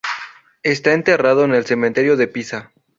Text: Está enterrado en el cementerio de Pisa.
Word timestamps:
Está 0.63 0.93
enterrado 0.93 1.43
en 1.45 1.53
el 1.53 1.67
cementerio 1.67 2.17
de 2.17 2.25
Pisa. 2.25 2.71